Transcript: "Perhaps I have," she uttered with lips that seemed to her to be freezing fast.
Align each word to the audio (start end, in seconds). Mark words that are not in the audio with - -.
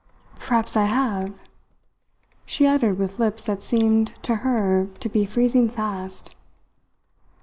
"Perhaps 0.39 0.75
I 0.75 0.85
have," 0.85 1.39
she 2.47 2.65
uttered 2.65 2.97
with 2.97 3.19
lips 3.19 3.43
that 3.43 3.61
seemed 3.61 4.15
to 4.23 4.37
her 4.37 4.87
to 4.99 5.09
be 5.09 5.27
freezing 5.27 5.69
fast. 5.69 6.35